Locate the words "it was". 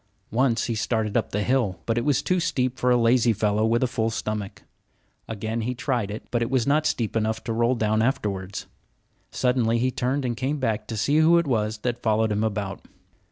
1.95-2.23, 6.41-6.65, 11.37-11.77